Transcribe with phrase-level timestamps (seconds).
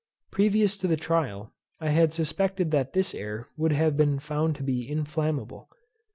[0.31, 4.63] Previous to the trial, I had suspected that this air would have been found to
[4.63, 5.69] be inflammable.